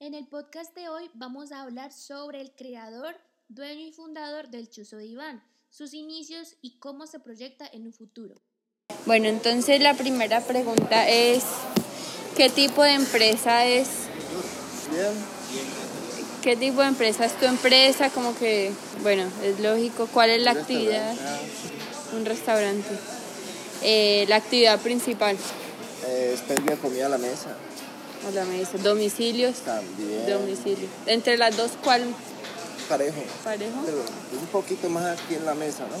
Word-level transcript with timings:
En 0.00 0.14
el 0.14 0.28
podcast 0.28 0.76
de 0.76 0.88
hoy 0.88 1.10
vamos 1.14 1.50
a 1.50 1.62
hablar 1.62 1.92
sobre 1.92 2.40
el 2.40 2.52
creador, 2.52 3.16
dueño 3.48 3.84
y 3.84 3.92
fundador 3.92 4.48
del 4.48 4.70
Chuzo 4.70 4.98
Diván, 4.98 5.42
sus 5.70 5.92
inicios 5.92 6.54
y 6.62 6.78
cómo 6.78 7.08
se 7.08 7.18
proyecta 7.18 7.66
en 7.72 7.84
un 7.84 7.92
futuro. 7.92 8.40
Bueno, 9.06 9.26
entonces 9.26 9.80
la 9.80 9.94
primera 9.94 10.40
pregunta 10.40 11.08
es, 11.08 11.42
¿qué 12.36 12.48
tipo 12.48 12.84
de 12.84 12.92
empresa 12.92 13.66
es? 13.66 13.88
¿Qué 16.44 16.54
tipo 16.54 16.80
de 16.80 16.86
empresa 16.86 17.24
es 17.24 17.36
tu 17.36 17.46
empresa? 17.46 18.10
Como 18.10 18.38
que, 18.38 18.72
bueno, 19.02 19.28
es 19.42 19.58
lógico, 19.58 20.06
¿cuál 20.14 20.30
es 20.30 20.42
la 20.42 20.52
actividad? 20.52 21.16
Un 22.16 22.24
restaurante. 22.24 22.88
Eh, 23.82 24.26
la 24.28 24.36
actividad 24.36 24.80
principal. 24.80 25.36
Eh, 26.06 26.34
es 26.34 26.40
pedir 26.42 26.78
comida 26.78 27.06
a 27.06 27.08
la 27.08 27.18
mesa. 27.18 27.56
A 28.26 28.30
la 28.32 28.44
mesa. 28.44 28.72
Domicilios. 28.82 29.56
También. 29.58 30.26
Domicilios. 30.28 30.90
Entre 31.06 31.36
las 31.36 31.56
dos, 31.56 31.72
¿cuál? 31.82 32.02
Parejo. 32.88 33.22
Parejo. 33.44 33.80
Pero 33.84 33.98
es 34.00 34.40
un 34.40 34.46
poquito 34.48 34.88
más 34.88 35.04
aquí 35.18 35.34
en 35.34 35.44
la 35.44 35.54
mesa, 35.54 35.84
¿no? 35.90 35.96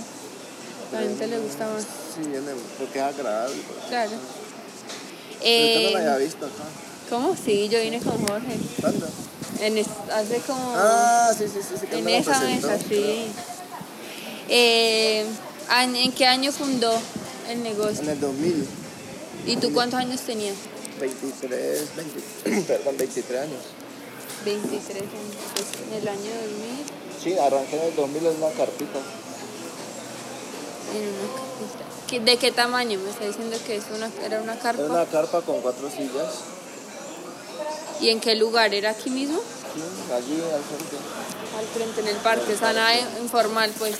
A 0.98 1.00
la 1.02 1.06
gente 1.08 1.26
le 1.26 1.38
gusta 1.38 1.66
más. 1.66 1.82
Sí, 1.82 2.22
porque 2.78 2.98
es 2.98 3.04
agradable. 3.04 3.56
pues. 3.66 3.86
Claro. 3.88 4.10
Usted 4.10 5.82
no 5.84 5.90
la 5.90 5.90
Eh, 5.90 5.96
había 5.96 6.16
visto 6.16 6.46
acá. 6.46 6.64
¿Cómo? 7.10 7.36
Sí, 7.36 7.68
yo 7.68 7.80
vine 7.80 8.00
con 8.00 8.26
Jorge. 8.26 8.56
¿Cuándo? 8.80 9.06
En 9.60 9.78
hace 9.78 10.38
como... 10.46 10.74
Ah, 10.76 11.30
sí, 11.36 11.44
sí, 11.46 11.60
sí. 11.62 11.74
sí 11.80 11.86
en 11.96 12.04
me 12.04 12.18
esa 12.18 12.38
presentó. 12.38 12.68
mesa, 12.68 12.84
sí. 12.88 13.26
Eh, 14.48 15.24
¿En 15.80 16.12
qué 16.12 16.26
año 16.26 16.52
fundó 16.52 16.92
el 17.50 17.62
negocio? 17.62 18.02
En 18.02 18.10
el 18.10 18.20
2000, 18.20 18.66
¿Y 19.46 19.56
tú 19.56 19.72
cuántos 19.72 19.98
años 20.00 20.20
tenías? 20.22 20.54
23, 21.00 21.96
20, 22.44 22.62
perdón, 22.66 22.96
23 22.98 23.40
años. 23.42 23.60
23 24.44 25.02
años. 25.02 25.12
Pues 25.54 25.66
en 25.86 26.02
el 26.02 26.08
año 26.08 26.30
2000, 26.42 27.22
Sí, 27.22 27.38
arranqué 27.38 27.76
en 27.76 27.82
el 27.88 27.96
2000 27.96 28.26
en 28.26 28.36
una 28.36 28.50
carpita. 28.50 28.98
en 30.94 31.02
una 31.02 31.32
carpita. 31.32 31.84
¿Qué- 32.08 32.20
¿De 32.20 32.36
qué 32.38 32.52
tamaño? 32.52 32.98
Me 33.00 33.10
está 33.10 33.26
diciendo 33.26 33.56
que 33.66 33.76
es 33.76 33.84
una, 33.94 34.10
era 34.24 34.40
una 34.40 34.58
carpa. 34.58 34.82
Era 34.82 34.90
una 34.92 35.04
carpa 35.06 35.42
con 35.42 35.60
cuatro 35.60 35.90
sillas. 35.90 36.34
¿Y 38.00 38.10
en 38.10 38.20
qué 38.20 38.34
lugar? 38.36 38.72
¿Era 38.74 38.90
aquí 38.90 39.10
mismo? 39.10 39.38
Sí, 39.74 39.82
allí 40.12 40.34
al 40.40 40.62
frente. 40.62 40.96
Al 41.58 41.66
frente, 41.66 42.00
en 42.02 42.08
el 42.08 42.16
parque, 42.22 42.54
o 42.54 42.58
sea, 42.58 42.72
nada 42.72 42.94
informal, 43.20 43.72
pues. 43.78 43.96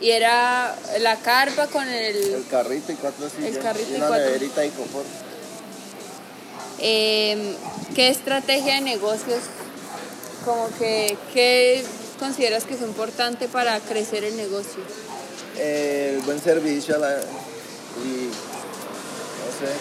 Y 0.00 0.10
era 0.10 0.76
la 1.00 1.16
carpa 1.20 1.66
con 1.68 1.86
el... 1.88 2.16
El 2.34 2.46
carrito 2.46 2.92
y 2.92 2.94
cuatro 2.96 3.28
sillas. 3.28 3.58
carrito 3.62 3.90
y 3.90 3.94
y 3.94 3.96
una 3.96 4.08
cuatro. 4.08 4.24
neverita 4.26 4.64
y 4.64 4.70
confort. 4.70 5.06
Eh, 6.86 7.56
¿Qué 7.94 8.08
estrategia 8.08 8.74
de 8.74 8.82
negocios, 8.82 9.40
como 10.44 10.68
que, 10.78 11.16
qué 11.32 11.82
consideras 12.18 12.64
que 12.64 12.74
es 12.74 12.82
importante 12.82 13.48
para 13.48 13.80
crecer 13.80 14.22
el 14.24 14.36
negocio? 14.36 14.82
El 15.58 16.18
buen 16.20 16.38
servicio 16.42 16.96
a 16.96 16.98
la, 16.98 17.08
y 18.04 18.26
no 18.26 19.50
sé, 19.58 19.72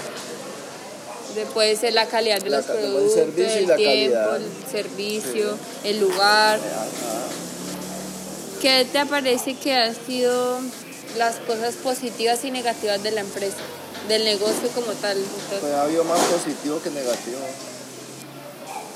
Después 1.41 1.83
es 1.83 1.93
la 1.93 2.05
calidad 2.05 2.39
de 2.41 2.49
La 2.51 2.57
los 2.57 2.69
el 2.69 2.77
productos, 2.77 3.17
el 3.17 3.33
tiempo, 3.75 3.83
calidad. 3.83 4.35
el 4.37 4.43
servicio, 4.71 5.57
el 5.83 5.99
lugar. 5.99 6.59
ajá. 6.59 6.85
¿Qué 8.61 8.85
te 8.93 9.05
parece 9.07 9.55
que 9.55 9.73
han 9.73 9.93
sido 10.05 10.59
las 11.17 11.35
cosas 11.37 11.73
positivas 11.75 12.45
y 12.45 12.51
negativas 12.51 13.03
de 13.03 13.11
la 13.11 13.21
empresa, 13.21 13.57
del 14.07 14.25
negocio 14.25 14.69
como 14.75 14.91
tal? 14.93 15.17
Entonces, 15.17 15.59
pues 15.61 15.73
ha 15.73 15.83
habido 15.83 16.03
más 16.03 16.19
positivo 16.19 16.81
que 16.83 16.89
negativo. 16.89 17.39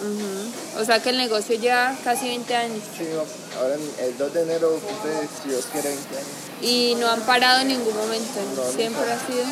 ujú. 0.01 0.81
O 0.81 0.85
sea 0.85 1.01
que 1.01 1.09
el 1.09 1.17
negocio 1.17 1.55
lleva 1.59 1.95
casi 2.03 2.27
20 2.27 2.55
años 2.55 2.81
Sí, 2.97 3.05
ahora 3.59 3.75
el 3.99 4.17
2 4.17 4.33
de 4.33 4.41
enero 4.43 4.69
cumple, 4.79 5.11
si 5.43 5.49
Dios 5.49 5.65
quiere, 5.71 5.89
20 5.89 6.15
años. 6.17 6.27
y 6.61 6.95
no 6.99 7.07
han 7.09 7.21
parado 7.21 7.61
en 7.61 7.69
ningún 7.69 7.95
momento, 7.95 8.39
No, 8.55 8.63
nunca. 8.63 8.77
siempre 8.77 9.11
ha 9.11 9.19
sido. 9.25 9.43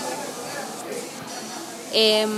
Em, 1.94 2.30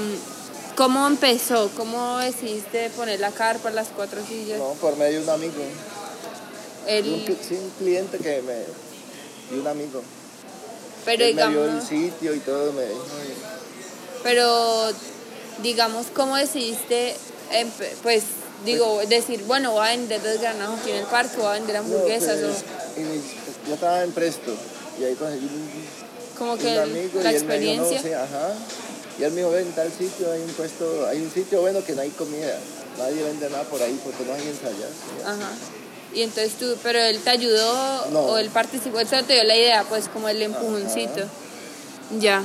¿Cómo 0.75 1.07
empezó? 1.07 1.71
¿Cómo 1.75 2.19
decidiste 2.19 2.91
poner 2.91 3.19
la 3.19 3.31
carpa, 3.31 3.71
las 3.71 3.87
cuatro 3.87 4.21
sillas? 4.23 4.59
No, 4.59 4.73
por 4.73 4.95
medio 4.95 5.17
de 5.19 5.23
un 5.23 5.29
amigo. 5.31 5.53
El- 6.85 7.13
Un, 7.13 7.25
cli- 7.25 7.37
sí, 7.41 7.55
un 7.55 7.69
cliente 7.79 8.19
que 8.19 8.43
me. 8.43 8.53
y 9.55 9.59
un 9.59 9.67
amigo. 9.67 10.03
Pero 11.07 11.23
Él 11.23 11.35
me 11.35 11.47
dio 11.47 11.63
el 11.63 11.71
digamos, 11.71 11.87
sitio 11.87 12.35
y 12.35 12.39
todo, 12.39 12.73
me 12.73 12.83
dijo. 12.83 13.05
pero 14.23 14.91
digamos, 15.63 16.07
¿cómo 16.13 16.35
decidiste, 16.35 17.15
pues, 18.03 18.23
digo, 18.65 19.01
decir, 19.07 19.41
bueno, 19.45 19.71
voy 19.71 19.87
a 19.87 19.91
vender 19.91 20.21
desgranados 20.21 20.81
aquí 20.81 20.91
en 20.91 20.97
el 20.97 21.05
parque, 21.05 21.37
voy 21.37 21.45
a 21.45 21.51
vender 21.53 21.75
No, 21.77 21.81
hamburguesas 21.81 22.39
pues, 22.41 22.57
o 22.57 23.67
yo 23.69 23.73
estaba 23.75 24.03
en 24.03 24.11
Presto 24.11 24.53
y 24.99 25.05
ahí 25.05 25.15
conseguí 25.15 25.45
un, 25.45 25.69
como 26.37 26.57
que 26.57 26.77
amigo 26.77 27.21
la 27.21 27.31
y 27.31 27.35
él 27.35 27.45
me 27.45 27.57
dijo, 27.57 27.85
experiencia? 27.85 28.01
no, 28.01 28.03
sí, 28.03 28.13
ajá. 28.13 28.53
Y 29.17 29.23
él 29.23 29.31
me 29.31 29.37
dijo, 29.37 29.51
ven, 29.51 29.71
tal 29.71 29.91
sitio, 29.91 30.29
hay 30.29 30.41
un 30.41 30.51
puesto, 30.51 31.07
hay 31.07 31.21
un 31.21 31.31
sitio 31.31 31.61
bueno 31.61 31.83
que 31.85 31.93
no 31.93 32.01
hay 32.01 32.09
comida. 32.09 32.59
Nadie 32.97 33.23
vende 33.23 33.49
nada 33.49 33.63
por 33.63 33.81
ahí 33.81 33.97
porque 34.03 34.25
no 34.25 34.33
hay 34.33 34.41
ensayar. 34.41 34.89
Ajá. 35.25 35.51
Y 36.17 36.23
entonces 36.23 36.53
tú, 36.57 36.75
pero 36.81 36.97
él 36.97 37.19
te 37.19 37.29
ayudó 37.29 38.07
No. 38.11 38.21
o 38.21 38.37
él 38.39 38.49
participó, 38.49 38.99
él 38.99 39.07
solo 39.07 39.23
te 39.23 39.33
dio 39.33 39.43
la 39.43 39.55
idea, 39.55 39.83
pues 39.87 40.07
como 40.07 40.27
el 40.27 40.41
empujoncito. 40.41 41.21
Ya. 42.19 42.41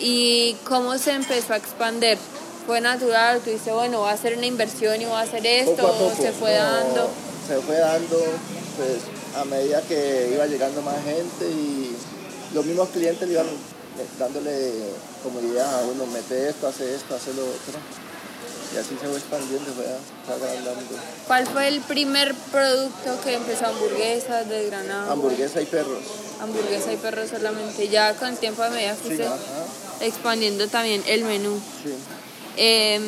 ¿Y 0.00 0.54
cómo 0.64 0.98
se 0.98 1.12
empezó 1.12 1.52
a 1.52 1.58
expander? 1.58 2.18
¿Fue 2.66 2.80
natural? 2.80 3.40
¿Tú 3.44 3.50
dices, 3.50 3.72
bueno, 3.72 4.00
voy 4.00 4.10
a 4.10 4.14
hacer 4.14 4.36
una 4.36 4.46
inversión 4.46 5.00
y 5.00 5.04
voy 5.04 5.14
a 5.14 5.20
hacer 5.20 5.46
esto? 5.46 5.76
Poco 5.76 5.86
a 5.86 5.90
¿O 5.92 6.10
poco. 6.10 6.22
se 6.22 6.32
fue 6.32 6.56
No, 6.58 6.64
dando? 6.64 7.10
Se 7.46 7.56
fue 7.60 7.76
dando, 7.78 8.18
pues, 8.76 8.98
a 9.40 9.44
medida 9.44 9.80
que 9.82 10.30
iba 10.34 10.44
llegando 10.46 10.82
más 10.82 10.96
gente 11.04 11.46
y 11.48 11.94
los 12.52 12.64
mismos 12.66 12.88
clientes 12.88 13.28
le 13.28 13.34
iban 13.34 13.46
dándole 14.18 14.72
comodidad 15.22 15.72
a 15.82 15.84
uno, 15.84 16.04
mete 16.06 16.48
esto, 16.48 16.66
hace 16.66 16.96
esto, 16.96 17.14
hace 17.14 17.32
lo 17.34 17.42
otro. 17.42 17.78
Y 18.76 18.78
así 18.78 18.90
se 19.00 19.08
fue 19.08 19.16
expandiendo, 19.16 19.72
fue, 19.72 19.86
fue 20.26 20.34
agrandando. 20.34 20.96
¿Cuál 21.26 21.46
fue 21.46 21.68
el 21.68 21.80
primer 21.80 22.34
producto 22.52 23.18
que 23.24 23.32
empezó? 23.34 23.66
¿Hamburguesas, 23.68 24.46
desgranados? 24.50 25.10
Hamburguesa 25.10 25.62
y 25.62 25.64
perros. 25.64 26.02
Hamburguesa 26.42 26.92
y 26.92 26.96
perros 26.98 27.30
solamente. 27.30 27.88
Ya 27.88 28.12
con 28.16 28.28
el 28.28 28.36
tiempo 28.36 28.62
de 28.64 28.70
medida 28.70 28.94
fuiste 28.94 29.26
expandiendo 30.02 30.68
también 30.68 31.02
el 31.06 31.24
menú. 31.24 31.58
sí. 31.82 31.94
Eh, 32.58 33.00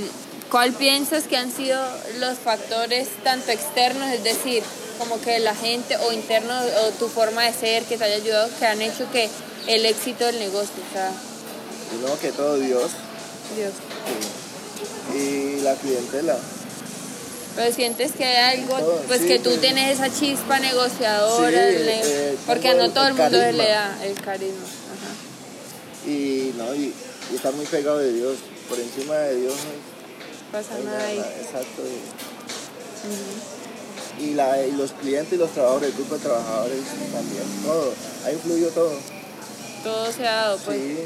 ¿Cuál 0.50 0.72
piensas 0.72 1.24
que 1.24 1.36
han 1.36 1.52
sido 1.52 1.78
los 2.20 2.38
factores 2.38 3.08
tanto 3.22 3.50
externos, 3.50 4.08
es 4.08 4.24
decir, 4.24 4.62
como 4.98 5.20
que 5.20 5.38
la 5.40 5.54
gente 5.54 5.94
o 5.98 6.12
internos 6.12 6.64
o 6.86 6.90
tu 6.92 7.08
forma 7.08 7.42
de 7.44 7.52
ser 7.52 7.82
que 7.84 7.98
te 7.98 8.04
haya 8.04 8.16
ayudado, 8.16 8.48
que 8.58 8.64
han 8.66 8.80
hecho 8.80 9.10
que 9.12 9.28
el 9.66 9.84
éxito 9.84 10.24
del 10.24 10.38
negocio, 10.38 10.72
o 10.88 10.92
sea, 10.94 11.10
Primero 11.90 12.18
que 12.18 12.32
todo 12.32 12.56
Dios 12.56 12.90
Dios. 13.56 13.72
sí. 13.74 14.47
Y 15.14 15.60
la 15.62 15.74
clientela. 15.74 16.36
Pero 17.56 17.74
sientes 17.74 18.12
que 18.12 18.24
hay 18.24 18.60
algo, 18.60 18.78
Todo, 18.78 19.02
pues 19.08 19.20
sí, 19.22 19.26
que 19.28 19.38
tú 19.38 19.50
pues. 19.50 19.60
tienes 19.60 19.98
esa 19.98 20.08
chispa 20.12 20.60
negociadora, 20.60 21.50
Sí, 21.50 21.74
el 21.76 21.86
ne- 21.86 22.00
eh, 22.04 22.36
porque 22.46 22.74
no 22.74 22.90
todo 22.90 23.08
el 23.08 23.14
el 23.16 23.18
mundo 23.22 23.38
se 23.40 23.52
le 23.52 23.68
da 23.68 23.98
el 24.04 24.14
carisma. 24.20 24.64
Ajá. 24.64 26.08
Y, 26.10 26.54
no, 26.56 26.74
y, 26.74 26.92
y 27.32 27.34
estar 27.34 27.52
muy 27.54 27.66
pegado 27.66 27.98
de 27.98 28.12
Dios. 28.12 28.36
Por 28.68 28.78
encima 28.78 29.14
de 29.16 29.36
Dios 29.40 29.54
no 29.54 29.88
Pasa 30.52 30.78
nada 30.84 31.04
ahí. 31.06 31.18
Exacto. 31.18 31.82
Y, 34.20 34.24
y 34.24 34.34
la, 34.34 34.62
y 34.66 34.72
los 34.72 34.92
clientes 34.92 35.32
y 35.32 35.36
los 35.36 35.50
trabajadores, 35.50 35.88
el 35.90 35.94
grupo 35.96 36.14
de 36.16 36.20
trabajadores 36.20 36.78
también. 37.12 37.44
Todo. 37.64 37.92
Ha 38.24 38.32
influido 38.32 38.70
todo. 38.70 38.92
Todo 39.84 40.12
se 40.12 40.26
ha 40.26 40.32
dado, 40.36 40.58
pues. 40.58 40.78
Sí. 40.78 40.96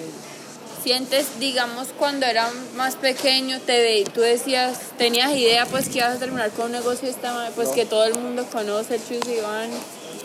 Sientes, 0.82 1.38
digamos, 1.38 1.88
cuando 1.96 2.26
era 2.26 2.50
más 2.74 2.96
pequeño, 2.96 3.60
te 3.60 3.78
ve, 3.78 4.04
tú 4.12 4.20
decías, 4.20 4.78
tenías 4.98 5.30
idea, 5.36 5.64
pues, 5.66 5.88
que 5.88 5.98
ibas 5.98 6.16
a 6.16 6.18
terminar 6.18 6.50
con 6.50 6.66
un 6.66 6.72
negocio 6.72 7.02
de 7.06 7.10
esta 7.14 7.50
pues, 7.54 7.68
No. 7.68 7.74
que 7.74 7.86
todo 7.86 8.04
el 8.04 8.14
mundo 8.18 8.44
conoce 8.50 8.96
el 8.96 9.00
Chus 9.06 9.28
Iván, 9.28 9.70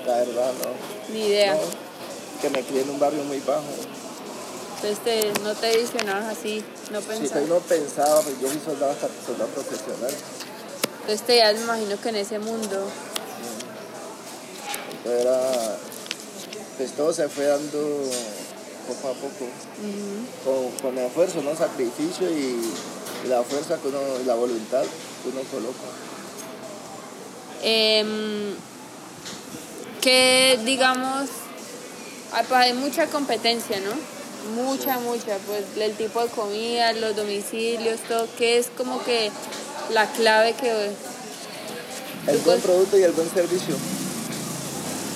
La 0.07 0.15
verdad, 0.18 0.51
no. 0.63 1.13
ni 1.13 1.25
idea. 1.27 1.54
No, 1.54 1.59
que 2.42 2.50
me 2.50 2.63
crié 2.63 2.81
en 2.81 2.89
un 2.89 3.00
barrio 3.00 3.24
muy 3.25 3.39
bajo. 3.42 3.62
Entonces, 4.77 5.00
te- 5.04 5.31
no 5.42 5.54
te 5.54 5.77
visionabas 5.77 6.25
así, 6.38 6.63
no 6.92 7.01
pensabas. 7.01 7.21
usted 7.24 7.48
no 7.48 7.60
pensaba, 7.60 8.21
pues 8.21 8.39
yo 8.42 8.48
fui 8.48 8.60
soldado, 8.65 8.92
hasta 8.94 9.07
soldado 9.25 9.50
profesional. 9.51 10.12
Entonces, 11.01 11.21
te 11.27 11.38
ya 11.38 11.53
me 11.53 11.62
imagino 11.62 12.01
que 12.01 12.10
en 12.10 12.15
ese 12.15 12.39
mundo, 12.39 12.88
Entonces 15.03 15.21
era, 15.21 15.39
pues 16.77 16.92
todo 16.94 17.13
se 17.13 17.30
fue 17.30 17.45
dando 17.45 18.10
poco 18.88 19.10
a 19.10 19.13
poco, 19.13 19.45
con, 20.44 20.72
con 20.81 20.98
esfuerzo, 20.98 21.42
¿no? 21.42 21.56
sacrificio 21.56 22.30
y, 22.30 22.60
y 23.25 23.28
la 23.28 23.44
fuerza 23.44 23.78
que 23.81 23.89
uno, 23.89 24.00
y 24.22 24.25
la 24.25 24.36
voluntad 24.36 24.84
que 24.84 25.30
uno 25.30 25.42
coloca. 25.51 25.88
em, 27.63 28.56
que 30.01 30.60
digamos, 30.63 31.30
ah, 32.34 32.44
pues, 32.48 32.62
hay 32.62 32.74
mucha 32.74 33.07
competencia, 33.07 33.80
¿no? 33.81 33.92
Mucha, 34.63 35.00
mucha, 35.00 35.38
pues 35.45 35.63
el 35.78 35.94
tipo 35.94 36.24
de 36.24 36.30
comida, 36.30 36.94
los 36.94 37.16
domicilios, 37.16 38.00
todo, 38.07 38.28
que 38.38 38.57
es 38.57 38.68
como 38.78 39.04
que 39.04 39.30
la 39.92 40.10
clave 40.13 40.54
que... 40.54 40.92
El 42.28 42.38
buen 42.39 42.62
producto 42.62 42.98
y 42.98 43.04
el 43.04 43.12
buen 43.12 43.30
servicio. 43.30 43.75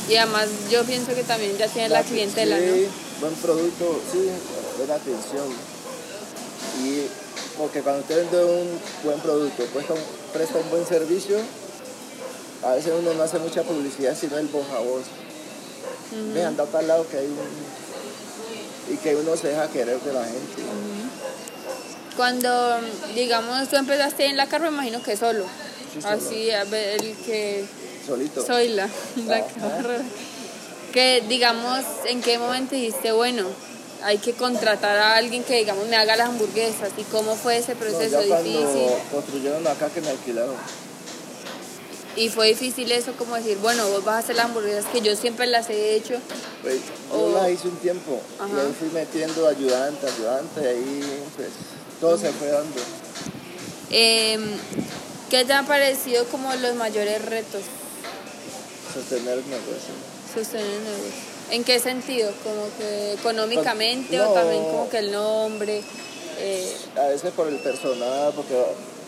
Y 0.10 0.16
además 0.18 0.50
yo 0.70 0.84
pienso 0.84 1.14
que 1.16 1.24
también 1.24 1.58
ya 1.58 1.68
tiene 1.68 1.88
la, 1.90 2.04
clientela, 2.04 2.58
sí, 2.58 2.66
¿no? 2.66 3.11
Buen 3.22 3.34
producto, 3.36 4.02
sí, 4.12 4.28
buena 4.78 4.96
atención. 4.96 5.46
Y 6.84 7.06
porque 7.58 7.82
cuando 7.82 8.02
usted 8.02 8.18
vende 8.24 8.44
un 8.44 8.68
buen 9.04 9.20
producto, 9.20 9.64
presta 9.66 9.94
un, 9.94 10.00
presta 10.34 10.58
un 10.58 10.70
buen 10.72 10.86
servicio, 10.86 11.38
a 12.64 12.74
veces 12.74 12.94
uno 13.00 13.14
no 13.14 13.24
hace 13.24 13.40
mucha 13.40 13.64
publicidad, 13.64 14.18
sino 14.20 14.38
el 14.38 14.48
voz 14.48 14.66
a 14.72 14.80
voz. 14.80 15.04
Me 16.34 16.44
anda 16.44 16.66
para 16.66 16.88
lado 16.88 17.08
que 17.08 17.18
hay 17.18 17.26
un... 17.28 18.94
y 18.94 18.98
que 18.98 19.16
uno 19.16 19.38
se 19.38 19.50
deja 19.50 19.68
querer 19.70 20.00
de 20.02 20.14
la 20.14 20.24
gente. 20.26 20.62
Cuando, 22.18 22.80
digamos, 23.16 23.70
tú 23.70 23.78
empezaste 23.78 24.26
en 24.26 24.36
la 24.36 24.48
carro, 24.48 24.66
me 24.66 24.78
imagino 24.78 25.02
que 25.02 25.16
solo. 25.16 25.46
Sí, 25.94 26.02
solo. 26.02 26.16
Así, 26.16 26.50
el 26.50 27.16
que 27.26 27.66
Solito. 28.06 28.46
soy 28.46 28.70
la, 28.70 28.90
la 29.28 29.38
Ajá. 29.38 29.46
carro. 29.60 29.94
Que, 30.92 31.24
digamos, 31.28 31.84
¿en 32.06 32.22
qué 32.22 32.38
momento 32.38 32.76
dijiste, 32.76 33.12
bueno, 33.12 33.46
hay 34.04 34.18
que 34.18 34.34
contratar 34.34 34.98
a 34.98 35.16
alguien 35.16 35.44
que, 35.44 35.56
digamos, 35.58 35.88
me 35.88 35.96
haga 35.96 36.16
las 36.16 36.30
hamburguesas? 36.30 36.90
¿Y 36.98 37.04
cómo 37.04 37.36
fue 37.36 37.58
ese 37.58 37.74
No, 37.76 37.80
proceso 37.80 38.22
ya 38.22 38.28
cuando 38.28 38.44
difícil? 38.50 38.90
construyeron 39.12 39.68
acá 39.68 39.90
que 39.90 40.02
me 40.02 40.10
alquilaron. 40.10 40.56
Y 42.18 42.28
fue 42.28 42.48
difícil 42.48 42.92
eso, 42.92 43.14
como 43.14 43.36
decir, 43.38 43.58
bueno, 43.60 43.88
vos 43.90 44.04
vas 44.04 44.16
a 44.16 44.20
hacer 44.20 44.36
las 44.36 44.46
hamburguesas 44.48 44.84
que 44.92 45.00
yo 45.00 45.16
siempre 45.16 45.48
las 45.48 45.70
he 45.70 45.96
hecho. 45.96 46.16
Pues, 46.62 46.80
yo 47.10 47.32
las 47.34 47.50
hice 47.50 47.70
un 47.70 47.78
tiempo 47.78 48.20
y 48.38 48.44
Ajá. 48.44 48.62
ahí 48.68 48.74
fui 48.78 48.90
metiendo 48.90 49.48
ayudante, 49.48 50.08
ayudante, 50.08 50.62
y 50.62 50.66
ahí 50.68 51.24
pues 51.38 51.48
todo 52.02 52.18
se 52.18 52.32
fue 52.34 52.48
dando. 52.50 52.82
Em, 53.92 54.42
¿Qué 55.30 55.46
te 55.46 55.54
han 55.54 55.66
parecido 55.66 56.26
como 56.26 56.54
los 56.56 56.76
mayores 56.76 57.24
retos? 57.24 57.62
Sostener 58.94 59.38
el 59.38 59.50
negocio. 59.50 59.94
El 60.40 60.84
negocio? 60.84 61.32
¿En 61.52 61.64
qué 61.66 61.80
sentido? 61.80 62.32
¿Como 62.44 62.66
que 62.78 63.14
económicamente 63.14 64.16
No. 64.18 64.30
o 64.32 64.34
también 64.34 64.64
como 64.64 64.90
que 64.90 64.98
el 65.00 65.12
nombre? 65.12 65.82
eh, 66.38 66.76
A 66.98 67.08
veces 67.08 67.32
por 67.34 67.48
el 67.48 67.58
personal, 67.60 68.32
porque 68.36 68.56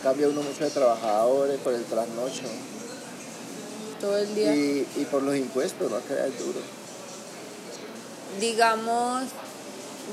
cambia 0.04 0.28
uno 0.28 0.42
mucho 0.42 0.64
de 0.66 0.70
trabajadores, 0.70 1.58
por 1.62 1.74
el 1.74 1.84
trasnocho 1.86 2.44
todo 4.02 4.18
el 4.18 4.36
día. 4.36 4.54
y, 4.54 4.86
y 4.98 5.06
por 5.06 5.24
los 5.24 5.36
impuestos, 5.38 5.90
no 5.90 5.98
que 6.06 6.14
es 6.14 6.38
duro. 6.40 6.60
Digamos, 8.40 9.24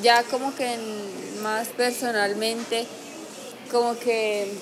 ya 0.02 0.22
como 0.24 0.54
que 0.54 0.74
en- 0.74 1.42
más 1.42 1.68
personalmente, 1.68 2.86
como 3.72 3.98
que, 3.98 4.52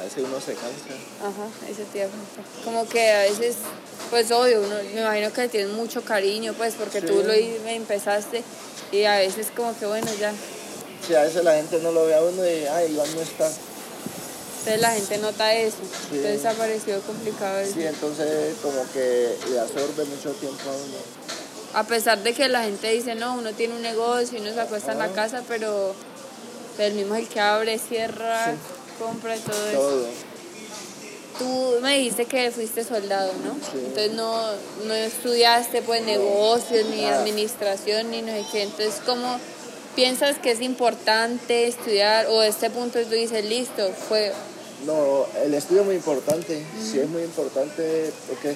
A 0.00 0.04
veces 0.04 0.24
uno 0.24 0.40
se 0.40 0.54
cansa. 0.54 0.94
ajá, 1.20 1.70
ese 1.70 1.84
tiempo. 1.84 2.16
Como 2.64 2.88
que 2.88 3.12
a 3.12 3.22
veces, 3.22 3.56
pues 4.08 4.30
obvio, 4.32 4.62
uno, 4.62 4.76
me 4.94 5.00
imagino 5.02 5.30
que 5.30 5.48
tienes 5.48 5.72
mucho 5.74 6.02
cariño, 6.02 6.54
pues 6.54 6.74
porque 6.74 7.02
tú 7.02 7.22
lo 7.22 7.32
empezaste 7.32 8.42
y 8.92 9.04
a 9.04 9.18
veces 9.18 9.48
como 9.54 9.78
que 9.78 9.84
bueno, 9.84 10.08
ya. 10.18 10.32
Sí, 11.06 11.14
a 11.14 11.22
veces 11.22 11.44
la 11.44 11.54
gente 11.54 11.80
no 11.82 11.92
lo 11.92 12.06
ve 12.06 12.14
a 12.14 12.22
uno 12.22 12.44
y, 12.46 12.66
ay, 12.66 12.92
Iván 12.92 13.14
no 13.14 13.20
está. 13.20 13.50
Entonces 14.60 14.80
la 14.80 14.90
gente 14.92 15.18
nota 15.18 15.54
eso. 15.54 15.76
Sí. 16.10 16.16
Entonces 16.16 16.44
ha 16.46 16.52
parecido 16.52 17.00
complicado 17.02 17.58
eso. 17.60 17.74
Sí, 17.74 17.84
entonces 17.84 18.56
como 18.62 18.82
que 18.92 19.36
le 19.50 19.60
absorbe 19.60 20.04
mucho 20.04 20.32
tiempo 20.32 20.62
a 20.68 20.72
uno. 20.72 20.98
A 21.74 21.84
pesar 21.84 22.22
de 22.22 22.32
que 22.32 22.48
la 22.48 22.64
gente 22.64 22.90
dice, 22.90 23.14
no, 23.14 23.34
uno 23.34 23.52
tiene 23.52 23.74
un 23.74 23.82
negocio, 23.82 24.40
uno 24.40 24.52
se 24.52 24.60
acuesta 24.60 24.92
en 24.92 24.98
la 24.98 25.08
casa, 25.08 25.42
pero 25.46 25.94
el 26.78 26.94
mismo 26.94 27.14
es 27.14 27.22
el 27.22 27.28
que 27.28 27.40
abre, 27.40 27.78
cierra, 27.78 28.54
compra 29.00 29.36
y 29.36 29.40
todo 29.40 29.66
eso. 29.68 29.80
Todo. 29.80 30.06
Tú 31.38 31.80
me 31.80 31.96
dijiste 31.96 32.26
que 32.26 32.50
fuiste 32.50 32.84
soldado, 32.84 33.32
¿no? 33.44 33.54
Sí. 33.54 33.78
Entonces 33.78 34.12
no, 34.12 34.42
no 34.86 34.94
estudiaste 34.94 35.80
pues 35.80 36.04
negocios, 36.04 36.86
ni 36.90 37.02
Nada. 37.02 37.20
administración, 37.20 38.10
ni 38.10 38.20
no 38.20 38.32
sé 38.32 38.44
qué. 38.52 38.62
Entonces, 38.64 38.96
¿cómo 39.06 39.38
piensas 39.96 40.38
que 40.38 40.50
es 40.50 40.60
importante 40.60 41.66
estudiar 41.66 42.26
o 42.26 42.42
este 42.42 42.68
punto 42.68 43.02
tú 43.02 43.14
dices, 43.14 43.44
listo, 43.44 43.90
fue... 44.08 44.32
No, 44.84 45.26
el 45.42 45.54
estudio 45.54 45.80
es 45.80 45.86
muy 45.86 45.96
importante, 45.96 46.64
sí 46.82 46.98
es 46.98 47.08
muy 47.08 47.22
importante 47.22 48.10
porque 48.28 48.54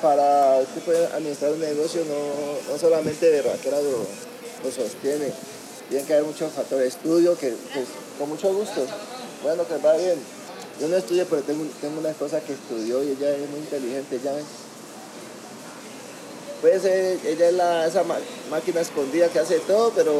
para 0.00 0.56
usted 0.58 0.80
poder 0.82 1.12
administrar 1.12 1.52
un 1.52 1.60
negocio 1.60 2.02
no, 2.04 2.72
no 2.72 2.78
solamente 2.78 3.30
de 3.30 3.42
raquera 3.42 3.80
lo, 3.82 3.98
lo 4.64 4.70
sostiene, 4.70 5.30
tiene 5.90 6.06
que 6.06 6.14
haber 6.14 6.24
muchos 6.24 6.52
factores. 6.52 6.94
Estudio 6.94 7.36
que 7.36 7.48
pues, 7.48 7.86
con 8.20 8.28
mucho 8.28 8.52
gusto, 8.52 8.86
bueno 9.42 9.66
que 9.66 9.76
va 9.78 9.94
bien. 9.96 10.18
Yo 10.80 10.88
no 10.88 10.96
estudio 10.96 11.26
pero 11.28 11.42
tengo, 11.42 11.64
tengo 11.80 11.98
una 12.00 12.10
esposa 12.10 12.40
que 12.40 12.52
estudió 12.52 13.02
y 13.02 13.08
ella 13.12 13.30
es 13.34 13.48
muy 13.50 13.60
inteligente, 13.60 14.16
ella 14.16 14.38
es- 14.38 14.44
Puede 16.60 16.78
ser, 16.78 17.18
ella 17.26 17.48
es 17.48 17.54
la, 17.54 17.86
esa 17.86 18.02
ma- 18.04 18.18
máquina 18.50 18.82
escondida 18.82 19.28
que 19.28 19.38
hace 19.38 19.58
todo, 19.60 19.92
pero 19.96 20.12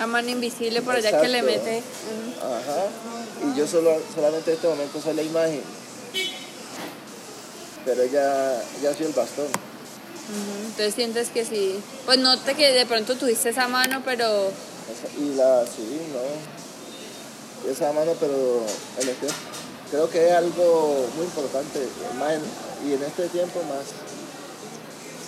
La 0.00 0.06
mano 0.08 0.28
invisible 0.30 0.82
por 0.82 0.96
allá 0.96 1.20
que 1.20 1.28
le 1.28 1.42
mete... 1.42 1.78
Ujú. 1.78 2.44
Ajá. 2.44 2.86
Y 3.54 3.56
yo 3.58 3.66
solo, 3.68 3.96
solamente 4.14 4.50
en 4.50 4.56
este 4.56 4.66
momento 4.68 5.00
soy 5.00 5.14
la 5.14 5.22
imagen. 5.22 5.62
Pero 7.84 8.02
ella, 8.02 8.60
ella 8.80 8.94
sido 8.94 9.08
el 9.10 9.14
bastón. 9.14 9.46
Ujú, 9.46 10.66
Entonces 10.66 10.94
sientes 10.94 11.28
que 11.30 11.44
sí. 11.44 11.78
Pues 12.04 12.18
no 12.18 12.36
te 12.40 12.54
que 12.54 12.72
de 12.72 12.84
pronto 12.86 13.14
tuviste 13.16 13.50
esa 13.50 13.68
mano, 13.68 14.02
pero 14.04 14.48
Esa- 14.48 15.22
Y 15.22 15.34
la, 15.36 15.64
sí, 15.66 16.00
no. 16.12 16.57
Esa 17.66 17.92
mano, 17.92 18.12
pero 18.20 18.34
en 19.00 19.08
este- 19.08 19.26
creo 19.90 20.08
que 20.10 20.26
es 20.28 20.32
algo 20.34 21.06
muy 21.16 21.24
importante. 21.24 21.86
Más 22.18 22.32
en- 22.34 22.88
y 22.88 22.92
en 22.94 23.02
este 23.02 23.28
tiempo 23.28 23.60
más. 23.64 23.84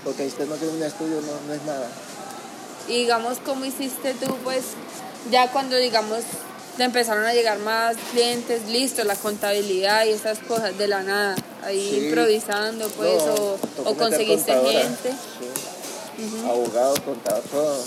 Porque 0.04 0.22
si 0.24 0.28
usted 0.28 0.46
no 0.46 0.54
tiene 0.56 0.74
un 0.76 0.82
estudio, 0.82 1.20
no, 1.20 1.32
no 1.48 1.54
es 1.54 1.62
nada. 1.64 1.88
y 2.88 2.94
digamos 3.02 3.38
cómo 3.44 3.64
hiciste 3.66 4.14
tú, 4.14 4.34
pues 4.42 4.62
ya 5.30 5.52
cuando 5.52 5.76
digamos 5.76 6.20
te 6.76 6.82
empezaron 6.84 7.24
a 7.24 7.32
llegar 7.34 7.58
más 7.60 7.94
clientes, 8.10 8.66
listo, 8.68 9.04
la 9.04 9.14
contabilidad 9.14 10.06
y 10.06 10.10
esas 10.10 10.38
cosas 10.40 10.76
de 10.78 10.88
la 10.88 11.02
nada, 11.02 11.36
ahí 11.62 11.88
Sí. 11.90 12.06
improvisando, 12.06 12.88
pues, 12.88 13.22
No, 13.26 13.34
o, 13.34 13.58
o 13.90 13.94
conseguiste 13.94 14.52
gente. 14.52 15.10
Sí. 15.10 16.46
Abogado, 16.48 16.94
contador, 17.04 17.42
todo. 17.50 17.84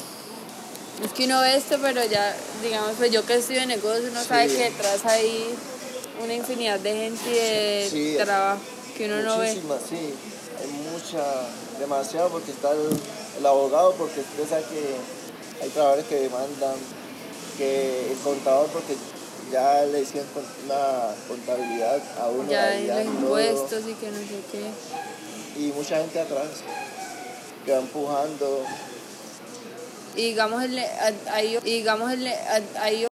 Es 1.03 1.11
que 1.11 1.25
uno 1.25 1.41
ve 1.41 1.57
esto, 1.57 1.77
pero 1.81 2.03
ya, 2.05 2.35
digamos, 2.63 2.91
pues 2.97 3.11
yo 3.11 3.25
que 3.25 3.35
estudio 3.35 3.65
negocios, 3.65 4.05
uno 4.11 4.21
Sí. 4.21 4.27
sabe 4.27 4.47
que 4.47 4.63
detrás 4.69 5.05
hay 5.05 5.53
una 6.23 6.33
infinidad 6.33 6.79
de 6.79 6.94
gente 6.94 7.29
y 7.29 7.33
de 7.33 7.88
Sí. 7.91 8.17
trabajo 8.24 8.62
que 8.95 9.05
uno 9.05 9.22
no 9.22 9.38
ve. 9.39 9.50
Muchísimas, 9.50 9.81
sí. 9.89 10.13
Hay 10.62 10.67
mucha, 10.91 11.24
demasiado 11.79 12.29
porque 12.29 12.51
está 12.51 12.72
el, 12.72 12.88
el 13.39 13.45
abogado, 13.45 13.93
porque 13.95 14.22
usted 14.22 14.48
sabe 14.50 14.63
que 14.72 15.63
hay 15.63 15.69
trabajadores 15.72 16.05
que 16.07 16.15
demandan, 16.22 16.75
que 17.57 18.12
el 18.12 18.17
contador, 18.19 18.67
porque 18.67 18.95
ya 19.51 19.83
le 19.86 20.01
hicieron 20.01 20.29
una 20.65 21.13
contabilidad 21.27 22.01
a 22.22 22.27
uno. 22.27 22.50
Ya 22.50 22.79
ya 22.79 22.95
los 22.95 23.05
impuestos 23.05 23.81
y 23.89 23.93
que 23.95 24.10
no 24.10 24.17
sé 24.19 24.39
qué. 24.51 25.60
Y 25.60 25.72
mucha 25.74 25.98
gente 25.98 26.19
atrás 26.22 26.48
que 27.65 27.72
va 27.74 27.79
empujando. 27.79 28.63
Digamos, 30.15 30.63
el, 30.63 30.79
ahí, 31.32 31.58
y 31.63 31.77
digamos, 31.77 32.12
el, 32.12 32.27
ahí 32.79 33.05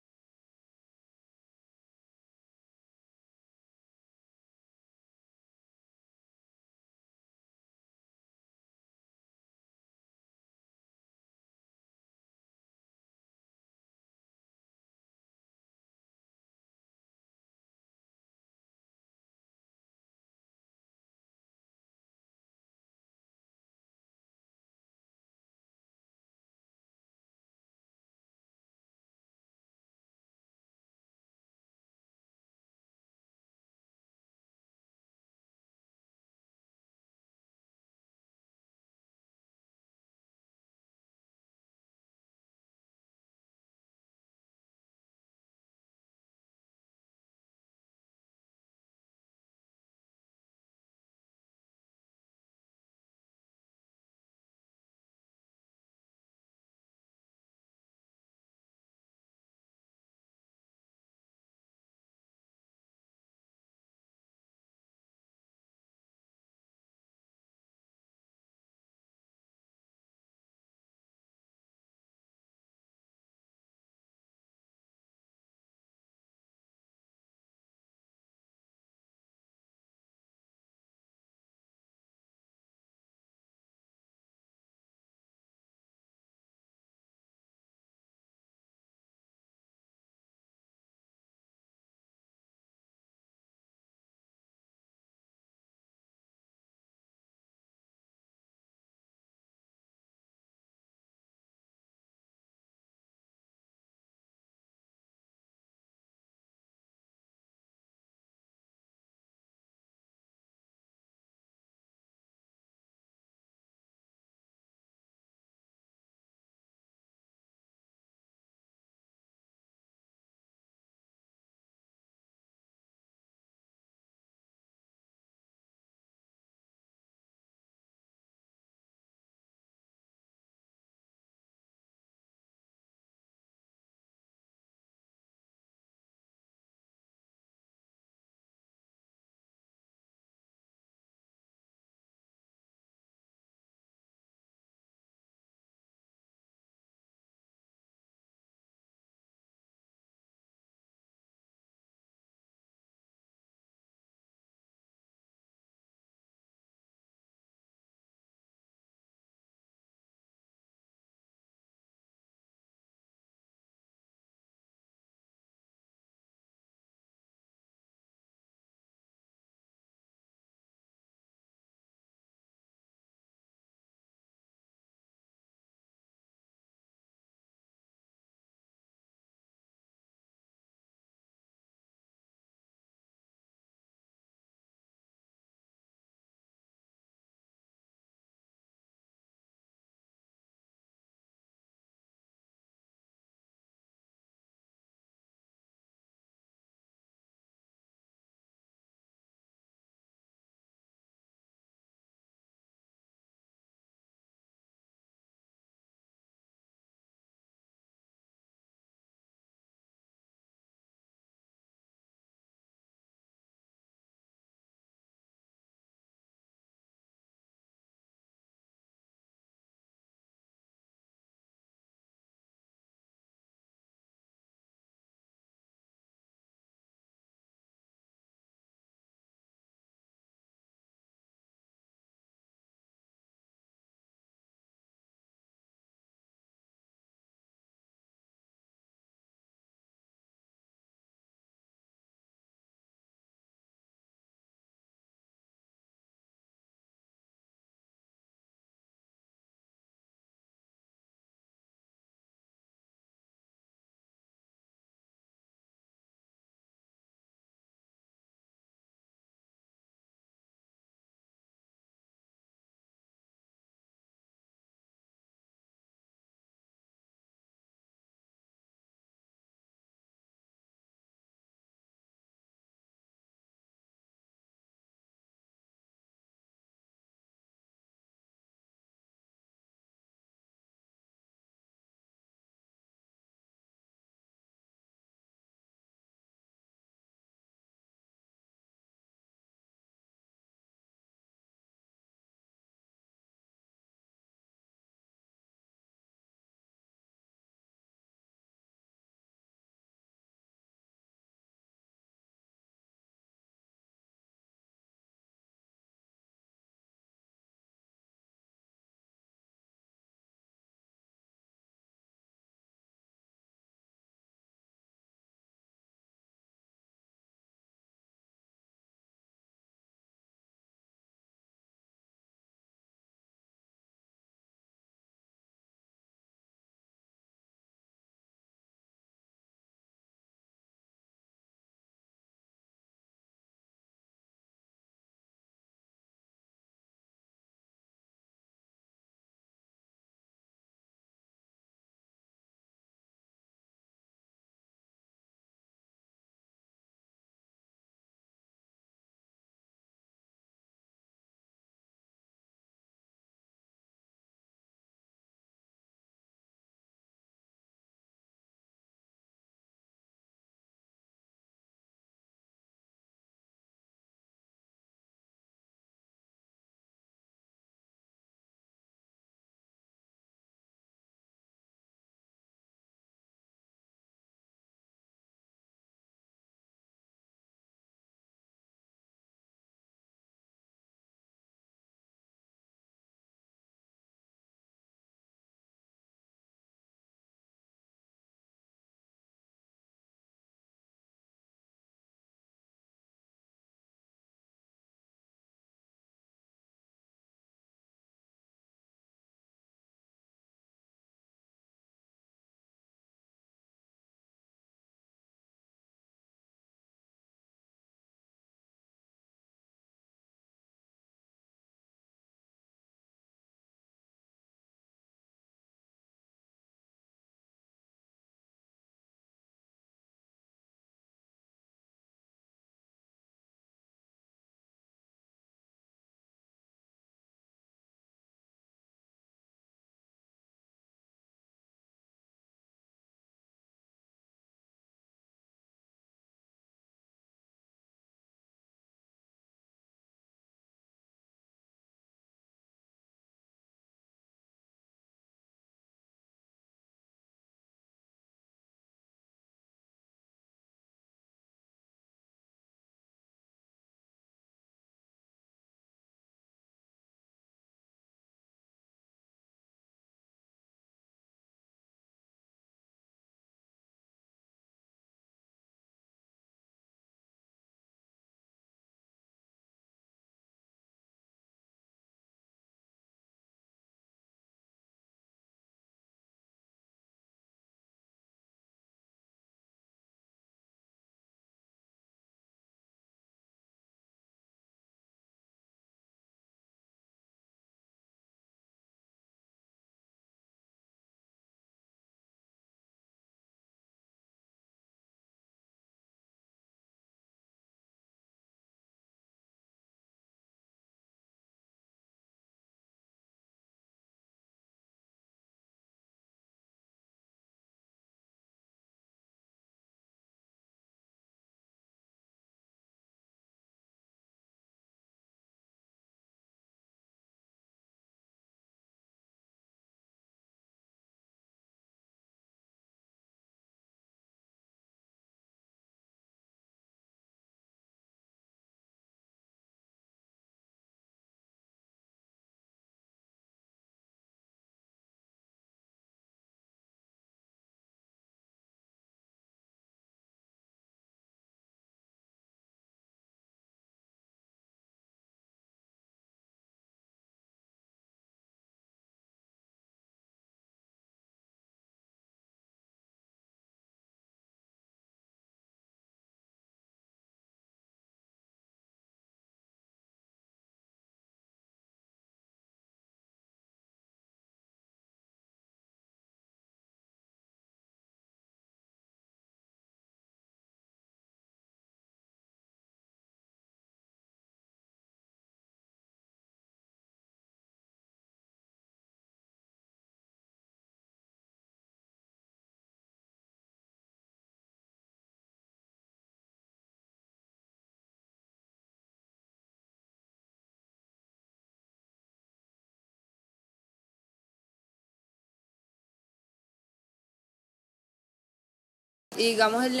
y 599.38 599.46
digamos, 599.50 599.84
el- 599.84 600.00